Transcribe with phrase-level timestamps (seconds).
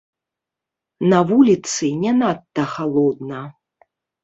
[1.11, 3.45] На вуліцы не надта халодна.